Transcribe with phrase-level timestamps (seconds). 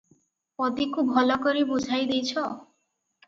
[0.61, 2.47] "ପଦୀକୁ ଭଲକରି ବୁଝାଇ ଦେଇଛ?"